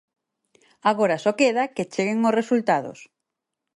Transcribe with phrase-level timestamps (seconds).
[0.91, 2.99] Agora só queda que cheguen os resultados.